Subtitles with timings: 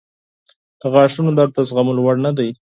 [0.79, 2.49] •د غاښونو درد د زغملو وړ نه دی.